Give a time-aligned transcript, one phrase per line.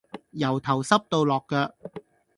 [0.31, 1.73] 由頭濕到落腳